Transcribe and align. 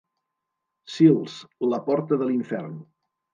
Sils, 0.93 1.35
la 1.75 1.81
porta 1.91 2.19
de 2.23 2.31
l'infern. 2.31 2.75